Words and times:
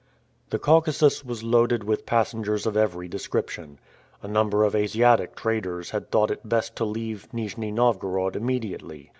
The 0.49 0.57
Caucasus 0.57 1.23
was 1.23 1.43
loaded 1.43 1.83
with 1.83 2.07
passengers 2.07 2.65
of 2.65 2.75
every 2.75 3.07
description. 3.07 3.77
A 4.23 4.27
number 4.27 4.63
of 4.63 4.73
Asiatic 4.73 5.35
traders 5.35 5.91
had 5.91 6.09
thought 6.09 6.31
it 6.31 6.49
best 6.49 6.75
to 6.77 6.85
leave 6.85 7.27
Nijni 7.31 7.69
Novgorod 7.71 8.35
immediately. 8.35 9.09